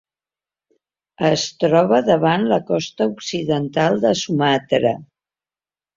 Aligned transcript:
Es 1.27 1.43
troba 1.63 1.99
davant 2.07 2.47
la 2.53 2.59
costa 2.71 3.09
occidental 3.13 4.03
de 4.07 4.15
Sumatra. 4.23 4.99